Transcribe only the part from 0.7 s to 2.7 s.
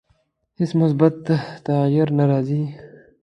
مثبت تغییر نه راځي.